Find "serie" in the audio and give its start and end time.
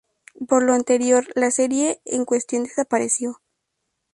1.51-2.01